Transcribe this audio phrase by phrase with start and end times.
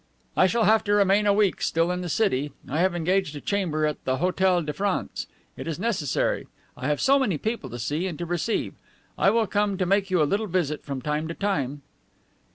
[0.35, 2.51] "I shall have to remain a week still in the city.
[2.67, 5.27] I have engaged a chamber at the Hotel de France.
[5.55, 6.47] It is necessary.
[6.75, 8.73] I have so many people to see and to receive.
[9.15, 11.83] I will come to make you a little visit from time to time."